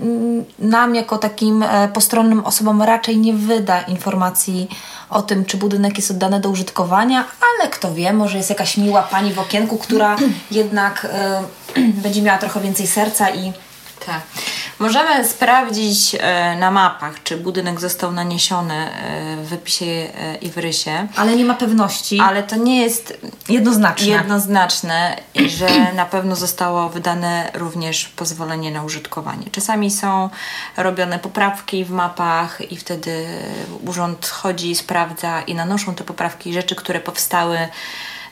nam, 0.59 0.95
jako 0.95 1.19
takim 1.19 1.63
e, 1.63 1.89
postronnym 1.89 2.45
osobom, 2.45 2.83
raczej 2.83 3.19
nie 3.19 3.33
wyda 3.33 3.81
informacji 3.81 4.69
o 5.11 5.23
tym, 5.23 5.45
czy 5.45 5.57
budynek 5.57 5.97
jest 5.97 6.11
oddany 6.11 6.41
do 6.41 6.51
użytkowania, 6.51 7.25
ale 7.59 7.71
kto 7.71 7.95
wie, 7.95 8.13
może 8.13 8.37
jest 8.37 8.51
jakaś 8.51 8.77
miła 8.77 9.03
pani 9.03 9.33
w 9.33 9.39
okienku, 9.39 9.79
która 9.79 10.17
jednak 10.51 11.07
będzie 12.03 12.23
miała 12.23 12.39
trochę 12.39 12.61
więcej 12.61 12.87
serca 12.87 13.31
i 13.31 13.53
Tak. 14.07 14.21
Możemy 14.79 15.25
sprawdzić 15.29 16.17
e, 16.21 16.57
na 16.57 16.71
mapach, 16.71 17.23
czy 17.23 17.37
budynek 17.37 17.81
został 17.81 18.13
naniesiony 18.13 18.75
e, 18.75 19.37
w 19.37 19.49
wypisie 19.49 19.87
e, 19.87 20.37
i 20.37 20.51
w 20.51 20.59
rysie, 20.59 21.09
ale 21.17 21.37
nie 21.37 21.45
ma 21.45 21.55
pewności. 21.55 22.21
ale 22.21 22.43
to 22.43 22.57
nie 22.57 22.83
jest 22.83 23.19
Jednoznaczne. 23.49 24.07
jednoznaczne, 24.07 25.17
że 25.47 25.93
na 25.93 26.07
pewno 26.07 26.37
zostało 26.37 26.89
wydane 26.89 27.51
również 27.55 28.05
pozwolenie 28.09 28.71
na 28.71 28.83
użytkowanie. 28.83 29.47
Czasami 29.53 29.91
są 29.91 30.31
robione 30.77 31.19
poprawki 31.19 31.85
w 31.85 31.91
mapach 31.91 32.73
i 32.73 32.77
wtedy 32.77 33.27
urząd 33.87 34.27
chodzi, 34.27 34.75
sprawdza 34.75 35.41
i 35.43 35.55
nanoszą 35.55 35.95
te 35.95 36.05
poprawki 36.05 36.53
rzeczy, 36.53 36.75
które 36.75 37.01
powstały. 37.01 37.69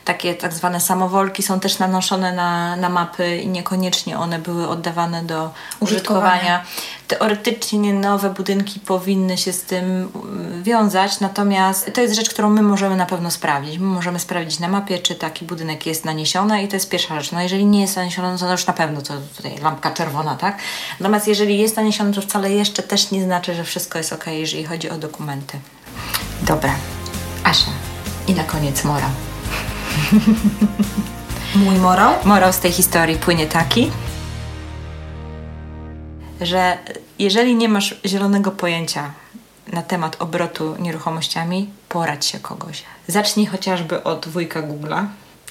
Takie 0.07 0.35
tak 0.35 0.53
zwane 0.53 0.79
samowolki 0.79 1.43
są 1.43 1.59
też 1.59 1.79
nanoszone 1.79 2.33
na, 2.33 2.75
na 2.75 2.89
mapy 2.89 3.37
i 3.37 3.47
niekoniecznie 3.47 4.19
one 4.19 4.39
były 4.39 4.67
oddawane 4.67 5.23
do 5.23 5.35
Użytkowania. 5.79 5.81
użytkowania. 5.81 6.63
Teoretycznie 7.07 7.93
nowe 7.93 8.29
budynki 8.29 8.79
powinny 8.79 9.37
się 9.37 9.53
z 9.53 9.61
tym 9.61 9.85
mm, 9.85 10.63
wiązać, 10.63 11.19
natomiast 11.19 11.93
to 11.93 12.01
jest 12.01 12.15
rzecz, 12.15 12.29
którą 12.29 12.49
my 12.49 12.61
możemy 12.61 12.95
na 12.95 13.05
pewno 13.05 13.31
sprawdzić. 13.31 13.77
My 13.77 13.85
możemy 13.85 14.19
sprawdzić 14.19 14.59
na 14.59 14.67
mapie, 14.67 14.99
czy 14.99 15.15
taki 15.15 15.45
budynek 15.45 15.85
jest 15.85 16.05
naniesiony 16.05 16.63
i 16.63 16.67
to 16.67 16.75
jest 16.75 16.89
pierwsza 16.89 17.21
rzecz. 17.21 17.31
No 17.31 17.41
jeżeli 17.41 17.65
nie 17.65 17.81
jest 17.81 17.95
naniesiony, 17.95 18.31
no 18.31 18.37
to 18.37 18.51
już 18.51 18.67
na 18.67 18.73
pewno 18.73 19.01
to 19.01 19.13
tutaj 19.37 19.57
lampka 19.57 19.91
czerwona, 19.91 20.35
tak? 20.35 20.57
Natomiast 20.99 21.27
jeżeli 21.27 21.59
jest 21.59 21.75
naniesiony, 21.75 22.13
to 22.13 22.21
wcale 22.21 22.51
jeszcze 22.51 22.83
też 22.83 23.11
nie 23.11 23.23
znaczy, 23.23 23.55
że 23.55 23.63
wszystko 23.63 23.97
jest 23.97 24.13
ok, 24.13 24.25
jeżeli 24.27 24.65
chodzi 24.65 24.89
o 24.89 24.97
dokumenty. 24.97 25.59
Dobra. 26.41 26.75
Asia. 27.43 27.71
I 28.27 28.33
na 28.33 28.43
koniec 28.43 28.83
mora. 28.83 29.09
Mój 31.65 31.75
morał? 31.75 32.13
Morał 32.25 32.53
z 32.53 32.59
tej 32.59 32.71
historii 32.71 33.17
płynie 33.17 33.47
taki, 33.47 33.91
że 36.41 36.77
jeżeli 37.19 37.55
nie 37.55 37.69
masz 37.69 37.95
zielonego 38.05 38.51
pojęcia 38.51 39.11
na 39.73 39.81
temat 39.81 40.15
obrotu 40.19 40.75
nieruchomościami, 40.79 41.69
poradź 41.89 42.25
się 42.25 42.39
kogoś. 42.39 42.83
Zacznij 43.07 43.45
chociażby 43.45 44.03
od 44.03 44.27
wujka 44.27 44.61
Google'a. 44.61 45.05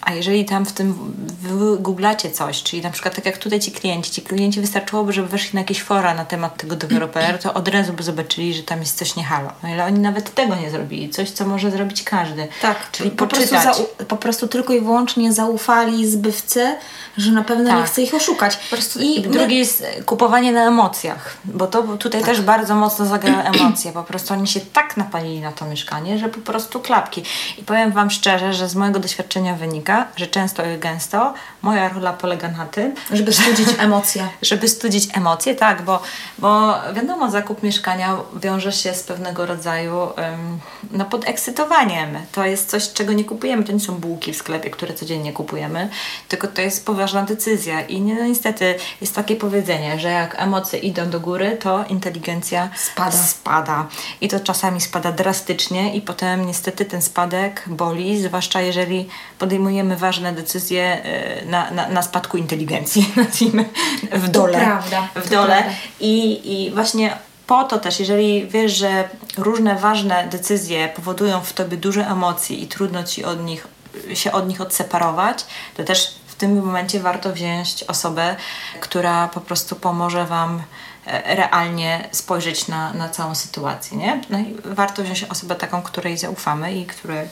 A 0.07 0.13
jeżeli 0.15 0.45
tam 0.45 0.67
w 0.67 0.73
tym 0.73 1.15
wygooglacie 1.43 2.31
coś, 2.31 2.63
czyli 2.63 2.83
na 2.83 2.91
przykład 2.91 3.15
tak 3.15 3.27
jak 3.27 3.39
tutaj 3.39 3.61
ci 3.61 3.73
klienci, 3.73 4.11
ci 4.11 4.23
klienci 4.23 4.61
wystarczyłoby, 4.61 5.13
żeby 5.13 5.29
weszli 5.29 5.51
na 5.55 5.61
jakieś 5.61 5.83
fora 5.83 6.15
na 6.15 6.25
temat 6.25 6.57
tego 6.57 6.77
deweloper, 6.77 7.39
to 7.39 7.55
od 7.55 7.69
razu 7.69 7.93
by 7.93 8.03
zobaczyli, 8.03 8.55
że 8.55 8.63
tam 8.63 8.81
jest 8.81 8.99
coś 8.99 9.17
nie 9.17 9.25
halo. 9.25 9.51
No 9.63 9.69
ale 9.69 9.85
oni 9.85 9.99
nawet 10.01 10.35
tego 10.35 10.55
nie 10.57 10.71
zrobili. 10.71 11.11
Coś, 11.11 11.31
co 11.31 11.47
może 11.47 11.71
zrobić 11.71 12.03
każdy. 12.03 12.49
Tak, 12.63 12.91
czyli 12.93 13.11
po 13.11 13.27
prostu, 13.27 13.55
poczytać. 13.55 13.77
zau- 13.77 14.05
po 14.05 14.17
prostu 14.17 14.49
tylko 14.49 14.73
i 14.73 14.81
wyłącznie 14.81 15.33
zaufali 15.33 16.07
zbywcy, 16.07 16.77
że 17.17 17.33
na 17.33 17.45
pewno 17.45 17.65
nie 17.65 17.71
Tak. 17.81 17.87
chce 17.91 18.03
ich 18.03 18.15
oszukać. 18.15 18.57
Po 18.57 18.77
prostu 18.77 19.01
I 19.01 19.21
drugie 19.21 19.59
jest 19.59 19.83
e, 19.83 20.03
kupowanie 20.03 20.53
na 20.53 20.67
emocjach, 20.69 21.37
bo 21.45 21.67
to 21.67 21.83
tutaj 21.83 22.25
też 22.25 22.41
bardzo 22.41 22.75
mocno 22.75 23.07
zagrały 23.07 23.43
emocje. 23.55 23.93
Po 23.93 24.03
prostu 24.03 24.35
oni 24.35 24.47
się 24.49 24.61
tak 24.61 24.97
napalili 24.97 25.41
na 25.41 25.53
to 25.53 25.65
mieszkanie, 25.65 26.19
że 26.19 26.29
po 26.29 26.41
prostu 26.41 26.81
klapki. 26.81 27.23
I 27.59 27.63
powiem 27.63 27.93
Wam 27.93 28.11
szczerze, 28.11 28.55
że 28.55 28.69
z 28.69 28.75
mojego 28.75 29.01
doświadczenia 29.01 29.55
wynika, 29.55 29.96
że 30.17 30.27
często 30.27 30.63
i 30.67 30.79
gęsto 30.79 31.35
moja 31.63 31.89
rola 31.89 32.13
polega 32.13 32.49
na 32.49 32.67
tym, 32.67 32.95
żeby 33.13 33.33
studzić 33.33 33.69
emocje. 33.79 34.29
żeby 34.43 34.69
studzić 34.69 35.09
emocje, 35.17 35.55
tak, 35.55 35.83
bo, 35.83 36.03
bo 36.39 36.75
wiadomo, 36.95 37.31
zakup 37.31 37.63
mieszkania 37.63 38.17
wiąże 38.43 38.73
się 38.73 38.95
z 38.95 39.03
pewnego 39.03 39.47
rodzaju 39.47 39.97
um, 39.97 40.59
no, 40.91 41.05
podekscytowaniem. 41.05 42.19
To 42.33 42.45
jest 42.45 42.71
coś, 42.71 42.93
czego 42.93 43.13
nie 43.13 43.25
kupujemy. 43.25 43.65
To 43.65 43.73
nie 43.73 43.81
są 43.81 43.95
bułki 43.95 44.33
w 44.33 44.37
sklepie, 44.37 44.71
które 44.71 44.95
codziennie 44.95 45.33
kupujemy, 45.33 45.89
tylko 46.29 46.47
to 46.47 46.61
jest 46.63 46.87
poważna 46.87 47.23
decyzja. 47.23 47.81
I 47.81 48.01
no, 48.01 48.25
niestety 48.25 48.75
jest 49.01 49.15
takie 49.15 49.37
powiedzenie, 49.37 49.99
że 49.99 50.11
jak 50.11 50.43
emocje 50.43 50.79
idą 50.79 51.11
do 51.11 51.21
góry, 51.21 51.57
to 51.61 51.85
inteligencja 51.89 52.71
Spada. 52.77 53.13
spada. 53.13 53.87
I 54.21 54.29
to 54.29 54.41
czasami 54.41 54.81
spada 54.81 55.13
drastycznie 55.13 55.95
i 55.95 56.01
potem 56.01 56.47
niestety 56.47 56.85
ten 56.85 57.03
spadek 57.03 57.65
boli, 57.67 58.23
zwłaszcza 58.23 58.61
jeżeli 58.61 59.09
podejmujemy 59.39 59.86
ważne 59.95 60.33
decyzje 60.33 60.83
e, 60.83 61.45
na, 61.45 61.71
na, 61.71 61.89
na 61.89 62.03
spadku 62.03 62.37
inteligencji, 62.37 63.13
nazwijmy, 63.17 63.65
w 64.13 64.29
dole. 64.29 64.59
prawda, 64.59 65.09
w 65.15 65.31
dole. 65.31 65.65
I, 66.01 66.41
I 66.53 66.71
właśnie 66.71 67.17
po 67.47 67.65
to 67.65 67.79
też, 67.79 68.01
jeżeli 68.01 68.47
wiesz, 68.49 68.77
że 68.77 69.09
różne 69.39 69.77
ważne 69.77 70.29
decyzje 70.29 70.89
powodują 70.89 71.41
w 71.41 71.53
tobie 71.53 71.77
duże 71.77 72.07
emocje 72.07 72.57
i 72.57 72.67
trudno 72.67 73.05
ci 73.05 73.25
od 73.25 73.45
nich, 73.45 73.67
się 74.15 74.33
od 74.33 74.49
nich 74.49 74.61
odseparować, 74.61 75.47
to 75.77 75.85
też 75.85 76.15
w 76.27 76.35
tym 76.35 76.65
momencie 76.65 77.01
warto 77.01 77.33
wziąć 77.33 77.83
osobę, 77.83 78.37
która 78.81 79.29
po 79.29 79.41
prostu 79.41 79.77
pomoże 79.77 80.25
wam 80.25 80.63
e, 81.07 81.37
realnie 81.37 82.09
spojrzeć 82.13 82.69
na, 82.69 82.93
na 82.93 83.09
całą 83.09 83.35
sytuację, 83.35 83.97
nie? 83.97 84.21
No 84.31 84.39
i 84.39 84.57
warto 84.65 85.03
wziąć 85.03 85.25
osobę 85.25 85.55
taką, 85.55 85.83
której 85.83 86.19
zaufamy 86.19 86.75
i 86.75 86.87
której 86.87 87.29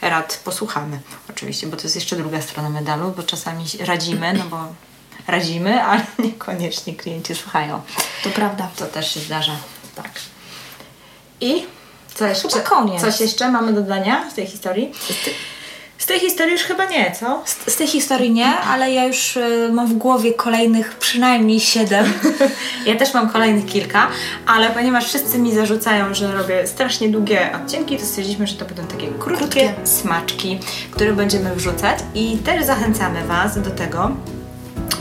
rad 0.00 0.40
posłuchamy. 0.44 1.00
Oczywiście, 1.38 1.66
bo 1.66 1.76
to 1.76 1.82
jest 1.82 1.94
jeszcze 1.94 2.16
druga 2.16 2.42
strona 2.42 2.70
medalu, 2.70 3.12
bo 3.16 3.22
czasami 3.22 3.64
radzimy, 3.80 4.32
no 4.32 4.44
bo 4.44 4.64
radzimy, 5.26 5.82
ale 5.90 6.06
niekoniecznie 6.18 6.94
klienci 6.94 7.34
słuchają. 7.34 7.80
To 8.24 8.30
prawda. 8.30 8.68
To 8.76 8.86
też 8.86 9.14
się 9.14 9.20
zdarza. 9.20 9.56
Tak. 9.94 10.10
I 11.40 11.66
co 12.14 12.26
jeszcze? 12.26 12.48
Chyba 12.48 12.60
koniec. 12.62 13.00
Coś 13.00 13.20
jeszcze 13.20 13.50
mamy 13.50 13.72
do 13.72 13.80
dodania 13.80 14.30
z 14.30 14.34
tej 14.34 14.46
historii? 14.46 14.92
Z 16.08 16.10
tej 16.10 16.20
historii 16.20 16.52
już 16.52 16.62
chyba 16.62 16.84
nie, 16.84 17.12
co? 17.20 17.42
Z, 17.44 17.72
z 17.72 17.76
tej 17.76 17.86
historii 17.86 18.30
nie, 18.30 18.46
ale 18.46 18.92
ja 18.92 19.04
już 19.04 19.36
y, 19.36 19.70
mam 19.72 19.86
w 19.86 19.92
głowie 19.92 20.34
kolejnych 20.34 20.94
przynajmniej 20.94 21.60
siedem. 21.60 22.12
Ja 22.86 22.96
też 22.96 23.14
mam 23.14 23.30
kolejnych 23.30 23.66
kilka, 23.66 24.08
ale 24.46 24.70
ponieważ 24.70 25.06
wszyscy 25.08 25.38
mi 25.38 25.54
zarzucają, 25.54 26.14
że 26.14 26.32
robię 26.32 26.66
strasznie 26.66 27.08
długie 27.08 27.50
odcinki, 27.56 27.96
to 27.98 28.06
stwierdziliśmy, 28.06 28.46
że 28.46 28.54
to 28.56 28.64
będą 28.64 28.84
takie 28.86 29.06
krótkie, 29.08 29.36
Krótkie. 29.46 29.74
smaczki, 29.84 30.58
które 30.90 31.12
będziemy 31.12 31.54
wrzucać 31.54 31.98
i 32.14 32.36
też 32.38 32.64
zachęcamy 32.64 33.26
Was 33.26 33.60
do 33.62 33.70
tego, 33.70 34.10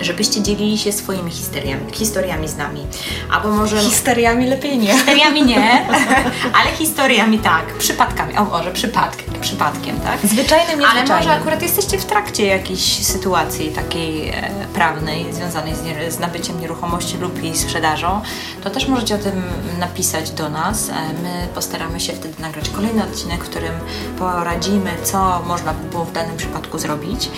żebyście 0.02 0.42
dzielili 0.42 0.78
się 0.78 0.92
swoimi 0.92 1.32
historiami, 1.32 1.94
historiami 1.94 2.48
z 2.48 2.58
nami. 2.58 2.88
Albo 3.32 3.52
może... 3.52 3.80
Histeriami 3.80 4.48
lepiej 4.48 4.78
nie. 4.78 4.94
Historiami 4.94 5.46
nie, 5.46 5.88
ale 6.62 6.72
historiami 6.78 7.40
tak, 7.40 7.74
przypadkami. 7.74 8.38
O 8.38 8.46
może 8.46 8.72
przypadkiem, 8.72 9.34
przypadkiem, 9.42 10.00
tak? 10.00 10.20
Zwyczajnym, 10.24 10.86
Ale 10.92 11.04
może 11.04 11.32
akurat 11.32 11.62
jesteście 11.62 11.98
w 11.98 12.06
trakcie 12.06 12.46
jakiejś 12.46 13.06
sytuacji 13.06 13.70
takiej 13.70 14.30
e, 14.30 14.34
prawnej 14.74 15.34
związanej 15.34 15.76
z, 15.76 16.14
z 16.14 16.20
nabyciem 16.20 16.62
nieruchomości 16.62 17.18
lub 17.18 17.44
jej 17.44 17.58
sprzedażą, 17.58 18.22
to 18.64 18.70
też 18.70 18.88
możecie 18.88 19.16
o 19.16 19.18
tym 19.18 19.44
napisać 19.80 20.32
do 20.32 20.50
nas. 20.50 20.90
E, 20.90 20.94
my 21.24 21.48
postaramy 21.56 22.00
się 22.00 22.14
wtedy 22.14 22.42
nagrać 22.42 22.70
kolejny 22.70 23.04
odcinek, 23.04 23.44
w 23.44 23.50
którym 23.50 23.74
poradzimy, 24.20 24.92
co 25.04 25.44
można 25.48 25.74
by 25.74 25.90
było 25.90 26.06
w 26.06 26.12
danym 26.12 26.38
przypadku 26.38 26.80
zrobić. 26.80 27.30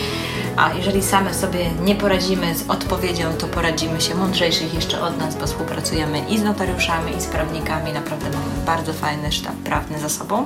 A 0.58 0.74
jeżeli 0.74 1.04
same 1.04 1.34
sobie 1.34 1.72
nie 1.84 1.96
poradzimy 1.96 2.49
z 2.56 2.70
odpowiedzią, 2.70 3.34
to 3.34 3.48
poradzimy 3.48 4.02
się 4.02 4.16
mądrzejszych 4.16 4.74
jeszcze 4.74 5.02
od 5.02 5.18
nas, 5.18 5.36
bo 5.36 5.48
współpracujemy 5.48 6.20
i 6.20 6.38
z 6.38 6.44
notariuszami, 6.44 7.18
i 7.18 7.22
z 7.22 7.26
prawnikami. 7.26 7.94
Naprawdę 7.94 8.26
mamy 8.26 8.66
bardzo 8.66 8.94
fajny 8.94 9.32
sztab 9.32 9.56
prawny 9.56 10.00
za 10.00 10.10
sobą. 10.10 10.46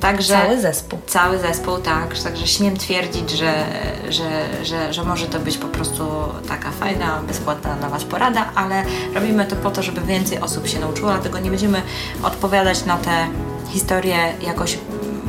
Także 0.00 0.34
Cały 0.34 0.60
zespół. 0.60 0.98
Cały 1.06 1.38
zespół, 1.38 1.78
tak. 1.78 2.18
Także 2.18 2.46
śmiem 2.46 2.76
twierdzić, 2.76 3.30
że, 3.30 3.64
że, 4.08 4.64
że, 4.64 4.92
że 4.92 5.04
może 5.04 5.26
to 5.26 5.40
być 5.40 5.58
po 5.58 5.68
prostu 5.68 6.04
taka 6.48 6.70
fajna, 6.70 7.22
bezpłatna 7.28 7.76
dla 7.76 7.88
Was 7.88 8.04
porada, 8.04 8.50
ale 8.54 8.84
robimy 9.14 9.46
to 9.46 9.56
po 9.56 9.70
to, 9.70 9.82
żeby 9.82 10.00
więcej 10.00 10.40
osób 10.40 10.68
się 10.68 10.80
nauczyło, 10.80 11.10
dlatego 11.10 11.38
nie 11.38 11.50
będziemy 11.50 11.82
odpowiadać 12.22 12.84
na 12.84 12.96
te 12.96 13.26
historie 13.72 14.16
jakoś 14.40 14.78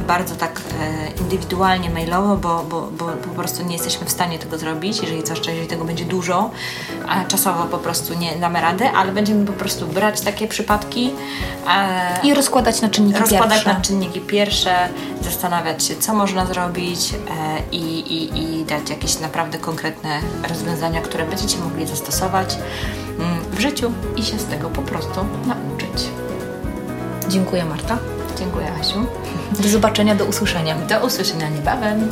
bardzo 0.08 0.36
tak 0.36 0.62
e, 0.82 1.22
indywidualnie, 1.22 1.90
mailowo, 1.90 2.38
bo, 2.38 2.64
bo, 2.64 2.90
bo 2.98 3.06
po 3.06 3.30
prostu 3.30 3.64
nie 3.64 3.74
jesteśmy 3.74 4.06
w 4.06 4.12
stanie 4.12 4.40
tego 4.40 4.58
zrobić, 4.58 5.02
jeżeli 5.02 5.22
zwłaszcza 5.22 5.52
jeżeli 5.52 5.68
tego 5.68 5.86
będzie 5.86 6.06
dużo, 6.06 6.52
a 7.08 7.26
czasowo 7.26 7.64
po 7.64 7.78
prostu 7.78 8.14
nie 8.14 8.36
damy 8.36 8.62
rady, 8.62 8.90
ale 8.90 9.12
będziemy 9.12 9.46
po 9.46 9.54
prostu 9.54 9.88
brać 9.88 10.22
takie 10.22 10.48
przypadki 10.48 11.14
e, 11.68 12.20
I 12.24 12.34
rozkładać 12.34 12.82
na 12.82 12.90
czynniki 12.90 13.20
rozkładać 13.20 13.50
pierwsze. 13.50 13.74
na 13.74 13.82
czynniki 13.82 14.22
pierwsze, 14.22 14.90
zastanawiać 15.22 15.84
się, 15.84 15.96
co 15.96 16.14
można 16.14 16.46
zrobić 16.46 17.14
e, 17.14 17.18
i, 17.72 18.00
i, 18.00 18.40
i 18.60 18.66
dać 18.66 18.90
jakieś 18.90 19.20
naprawdę 19.20 19.58
konkretne 19.58 20.20
rozwiązania, 20.50 21.02
które 21.02 21.26
będziecie 21.26 21.58
mogli 21.58 21.88
zastosować 21.88 22.58
mm, 23.20 23.40
w 23.52 23.60
życiu 23.60 23.92
i 24.16 24.24
się 24.24 24.40
z 24.40 24.46
tego 24.46 24.70
po 24.70 24.82
prostu 24.82 25.26
nauczyć. 25.48 26.10
Dziękuję 27.30 27.66
Marta. 27.66 27.98
Dziękuję, 28.40 28.72
Asiu. 28.80 29.06
Do 29.52 29.70
zobaczenia, 29.70 30.16
do 30.16 30.26
usłyszenia. 30.26 30.76
Do 30.76 31.06
usłyszenia 31.06 31.50
niebawem. 31.50 32.12